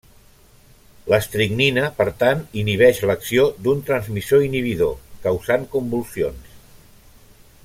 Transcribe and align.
L'estricnina, 1.13 1.83
per 1.99 2.07
tant 2.23 2.41
inhibeix 2.63 3.03
l'acció 3.11 3.45
d'un 3.67 3.85
transmissor 3.91 4.49
inhibidor, 4.49 4.99
causant 5.29 5.71
convulsions. 5.77 6.61